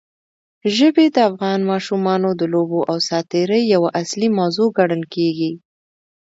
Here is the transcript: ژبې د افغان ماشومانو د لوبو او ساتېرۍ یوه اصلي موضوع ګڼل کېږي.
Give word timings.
ژبې 0.75 1.05
د 1.15 1.17
افغان 1.29 1.59
ماشومانو 1.71 2.29
د 2.39 2.41
لوبو 2.53 2.79
او 2.91 2.97
ساتېرۍ 3.07 3.61
یوه 3.73 3.89
اصلي 4.01 4.27
موضوع 4.39 4.67
ګڼل 4.77 5.03
کېږي. 5.15 5.51